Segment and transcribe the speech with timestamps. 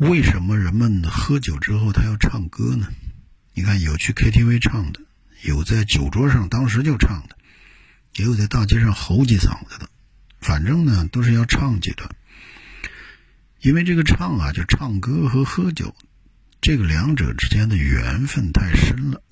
[0.00, 2.88] 为什么人们喝酒之后他要唱歌呢？
[3.52, 5.00] 你看，有去 KTV 唱的，
[5.42, 7.36] 有在酒桌上当时就唱的，
[8.14, 9.90] 也有在大街上吼几嗓子的，
[10.40, 12.08] 反正呢都是要唱几段。
[13.60, 15.94] 因为这个唱啊，就唱歌和喝酒，
[16.62, 19.22] 这个两者之间的缘分太深了。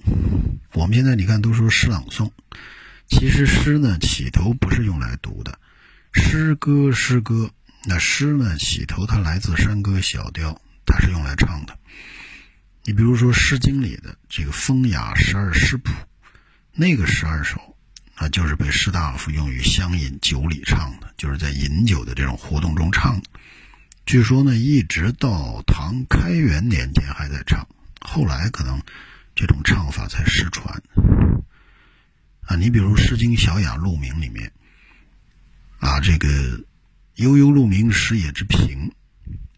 [0.75, 2.31] 我们现在你看都说诗朗诵，
[3.09, 5.59] 其实诗呢起头不是用来读的，
[6.13, 7.53] 诗歌诗歌，
[7.89, 11.79] 那诗呢起头它来自山歌小调，它是用来唱的。
[12.85, 15.91] 你比如说《诗经》里的这个《风雅十二诗谱》，
[16.75, 17.59] 那个十二首
[18.15, 23.31] 啊，就是被士大夫用于乡饮酒里唱的，就是在饮酒的这种活动中唱的。
[24.05, 27.67] 据说呢，一直到唐开元年间还在唱，
[28.03, 28.79] 后来可能
[29.35, 30.83] 这种唱法才失传。
[32.43, 34.53] 啊，你比如《诗经·小雅·鹿鸣》里面，
[35.79, 36.29] 啊，这个
[37.19, 38.93] “悠悠鹿鸣，食野之苹”，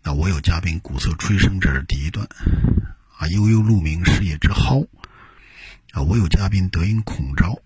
[0.00, 2.26] 啊，我有嘉宾鼓瑟吹笙，这是第一段。
[3.18, 4.88] 啊，悠悠鹿鸣，食野之蒿。
[5.92, 7.60] 啊，我有嘉宾德音孔昭。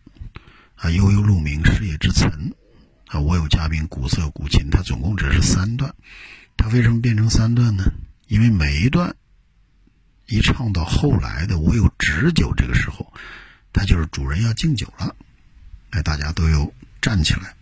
[0.75, 2.29] 啊，悠悠鹿鸣，食野之岑。
[3.07, 4.69] 啊，我有嘉宾鼓瑟鼓琴。
[4.69, 5.95] 它总共只是三段。
[6.57, 7.85] 它为什么变成三段呢？
[8.27, 9.15] 因为每一段
[10.27, 13.13] 一唱到后来的“我有旨酒”这个时候，
[13.73, 15.15] 它就是主人要敬酒了。
[15.91, 17.55] 哎，大家都有站起来，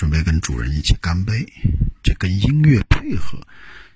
[0.00, 1.46] 准备跟主人一起干杯。
[2.02, 3.38] 这跟音乐配合。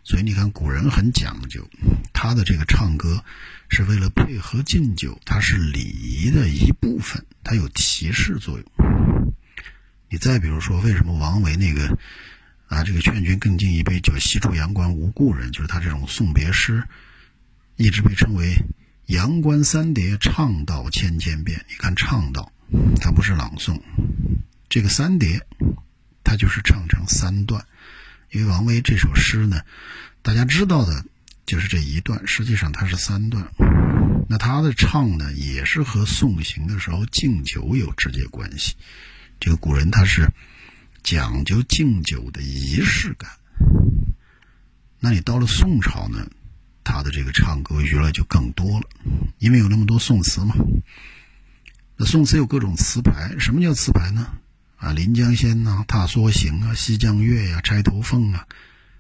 [0.03, 1.67] 所以你看，古人很讲究，
[2.13, 3.25] 他的这个唱歌
[3.71, 8.67] 是为了配合敬酒，它是礼仪的一部分，它有提示作用。
[10.11, 11.97] 你再比如说，为什么王维那个
[12.67, 16.87] 啊，这个劝君更尽一杯酒，西出阳关无故人，就是他这种送别诗，
[17.77, 18.55] 一直被称为
[19.07, 21.65] 阳关三叠，唱道千千遍。
[21.67, 22.53] 你看唱道，
[23.01, 23.81] 它不是朗诵，
[24.69, 25.41] 这个三叠，
[26.35, 27.65] 它就是唱成三段。
[28.33, 29.61] 因为王维这首诗呢，
[30.21, 31.05] 大家知道的
[31.47, 33.47] 就是这一段，实际上它是三段。
[34.29, 38.75] 那他的唱呢，也是和送行的时候敬酒有直接关系。
[39.39, 40.29] 这个古人他是
[41.05, 43.31] 讲究敬酒的仪式感。
[44.99, 46.27] 那你到了宋朝呢，
[46.83, 48.89] 他的这个唱歌娱乐就更多了，
[49.39, 50.57] 因为有那么多宋词嘛。
[51.97, 54.33] 那宋词有各种词牌，什么叫词牌呢？
[54.77, 58.47] 啊，《临江仙》呐，《踏梭行》啊，《西江月》呀，《钗头凤》啊，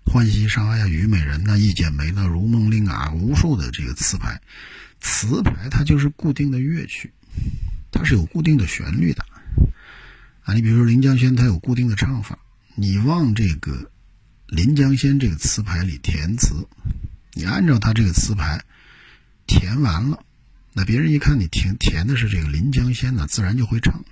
[0.10, 4.40] 《浣溪沙》呀，《虞美人》呐，《一剪梅》呐，《如梦令》啊，无数的这个词牌。
[5.00, 7.12] 词牌它就是固定的乐曲，
[7.92, 9.24] 它是有固定的旋律的。
[10.44, 12.38] 啊，你比如说《临江仙》，它有固定的唱法。
[12.74, 13.72] 你往这个
[14.46, 16.66] 《临江仙》这个词牌里填词，
[17.34, 18.64] 你按照它这个词牌
[19.46, 20.24] 填完了，
[20.72, 24.04] 那别人一看你填填的是这个《临江仙》呢，自然就会唱。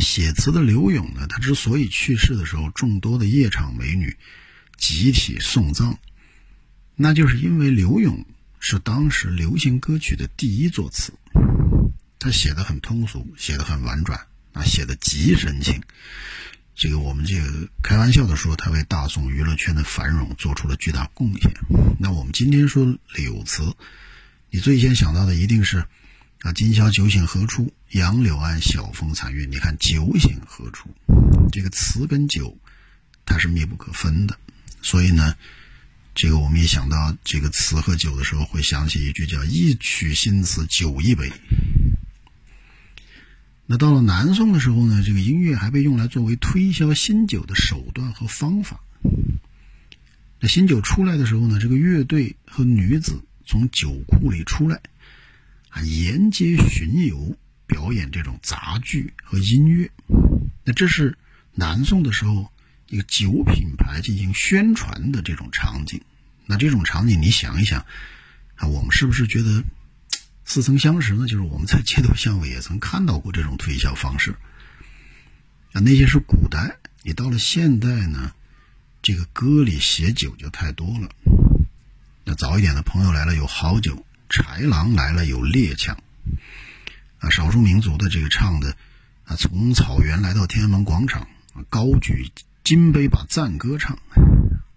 [0.00, 1.26] 写词的刘永呢？
[1.28, 4.16] 他之所以去世的时候，众多的夜场美女
[4.76, 5.96] 集体送葬，
[6.94, 8.24] 那就是因为刘永
[8.60, 11.12] 是当时流行歌曲的第一作词。
[12.18, 14.18] 他写的很通俗，写的很婉转，
[14.52, 15.80] 啊，写的极深情。
[16.74, 21.52] 这个我们这个开玩笑的说，他为大宋娱乐圈的繁荣做出了巨大贡献。
[21.98, 22.84] 那我们今天说
[23.14, 23.74] 柳词，
[24.50, 25.84] 你最先想到的一定是。
[26.42, 27.72] 啊，今宵酒醒何处？
[27.90, 29.44] 杨柳岸，晓风残月。
[29.46, 30.88] 你看“酒醒何处”
[31.50, 32.56] 这个词跟酒，
[33.24, 34.38] 它是密不可分的。
[34.80, 35.34] 所以呢，
[36.14, 41.28] 这个我们一想到这个词和酒的时候，会想起一句叫“一曲新词酒一杯”。
[43.66, 48.78] 那到了南宋的时候呢，这个音乐还被用来作为推销新酒的手段和方法。
[50.40, 54.80] 那新酒出来的时候呢，这个乐队和女子从酒库里出来。
[55.70, 57.36] 啊，沿街巡游，
[57.66, 59.90] 表演这种杂剧和音乐，
[60.64, 61.16] 那这是
[61.54, 62.50] 南宋的时候
[62.88, 66.00] 一个酒品牌进行宣传的这种场景。
[66.46, 67.84] 那这种场景，你想一想，
[68.56, 69.62] 啊，我们是不是觉得
[70.46, 71.26] 似曾相识呢？
[71.26, 74.34] 就是我们在街头巷尾也曾看到过这种推销方式。
[75.72, 78.32] 啊，那些是古代，你到了现代呢，
[79.02, 81.10] 这个歌里写酒就太多了。
[82.24, 84.06] 那早一点的朋友来了，有好酒。
[84.28, 85.96] 豺狼来了，有猎枪，
[87.18, 88.76] 啊，少数民族的这个唱的，
[89.24, 91.26] 啊，从草原来到天安门广场，
[91.70, 92.30] 高举
[92.62, 93.98] 金杯把赞歌唱，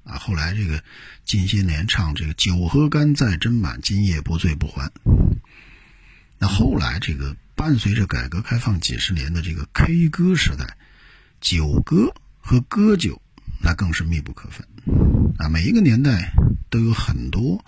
[0.06, 0.82] 啊，后来这个
[1.26, 4.90] 近些年唱这个酒喝干再斟满，今夜不醉不还。
[6.40, 10.78] 那后来这个伴随着改革开放几十年的这个 K 歌时代，
[11.42, 13.22] 酒歌和歌酒
[13.60, 14.66] 那更是密不可分，
[15.38, 16.34] 啊，每一个年代
[16.70, 17.64] 都有很多。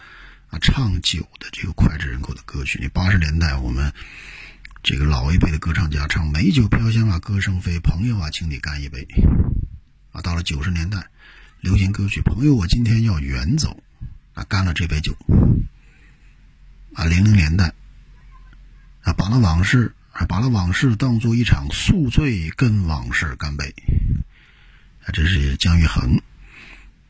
[0.60, 3.94] 唱酒的这个脍炙人口的歌曲，你八十年代我们
[4.84, 9.08] 这个老一辈的歌唱家唱美酒飘香啊，歌声飞，朋友啊，请你干一杯
[10.12, 10.22] 啊。
[10.22, 11.08] 到了九十年代，
[11.62, 12.22] 流行歌曲。
[12.22, 13.82] 朋友，我今天要远走，
[14.34, 15.16] 啊，干了这杯酒，
[16.94, 17.74] 啊，零零年代，
[19.02, 23.74] 啊，把那往事，啊，把那往事当做一场宿醉，跟往事干杯，
[25.06, 26.22] 啊，这是姜育恒，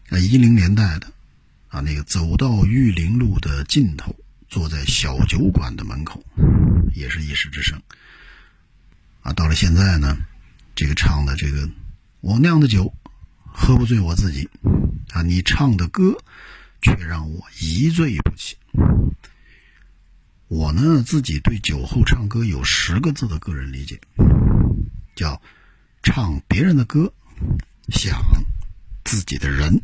[0.10, 1.12] 啊，一零年代的，
[1.74, 4.16] 啊，那个走到玉林路的尽头，
[4.48, 6.24] 坐在小酒馆的门口，
[6.94, 7.82] 也是一时之盛，
[9.22, 10.16] 啊，到了现在呢，
[10.76, 11.68] 这个唱的这个，
[12.22, 12.94] 我酿的酒。
[13.56, 14.50] 喝不醉我自己，
[15.12, 15.22] 啊！
[15.22, 16.18] 你唱的歌
[16.82, 18.58] 却让我一醉不起。
[20.48, 24.02] 我呢，自己对酒后唱歌有十个字的个人理解，
[25.16, 25.40] 叫
[26.02, 27.14] 唱别人的歌，
[27.90, 28.20] 想
[29.04, 29.80] 自己的人。